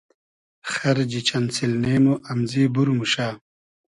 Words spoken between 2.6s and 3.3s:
بور موشۂ